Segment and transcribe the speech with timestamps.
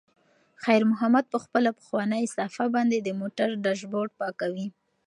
[0.63, 4.67] خیر محمد په خپله پخوانۍ صافه باندې د موټر ډشبورډ پاکوي.